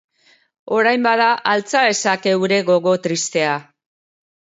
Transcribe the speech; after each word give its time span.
Orain, 0.77 1.03
bada, 1.07 1.27
altxa 1.51 1.83
ezak 1.89 2.25
heure 2.31 2.57
gogo 2.71 2.95
tristea. 3.05 3.53